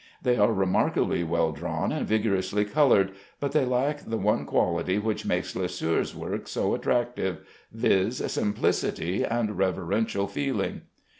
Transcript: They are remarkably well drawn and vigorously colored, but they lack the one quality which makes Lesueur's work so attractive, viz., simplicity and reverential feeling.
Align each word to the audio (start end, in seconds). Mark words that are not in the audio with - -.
They 0.23 0.35
are 0.35 0.51
remarkably 0.51 1.23
well 1.23 1.51
drawn 1.51 1.91
and 1.91 2.07
vigorously 2.07 2.65
colored, 2.65 3.11
but 3.39 3.51
they 3.51 3.65
lack 3.65 3.99
the 4.01 4.17
one 4.17 4.45
quality 4.45 4.97
which 4.97 5.27
makes 5.27 5.55
Lesueur's 5.55 6.15
work 6.15 6.47
so 6.47 6.73
attractive, 6.73 7.41
viz., 7.71 8.17
simplicity 8.33 9.23
and 9.23 9.59
reverential 9.59 10.25
feeling. 10.27 10.81